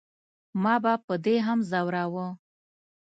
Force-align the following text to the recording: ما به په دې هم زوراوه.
ما 0.63 0.75
به 0.83 0.93
په 1.05 1.15
دې 1.25 1.35
هم 1.47 1.59
زوراوه. 1.71 2.27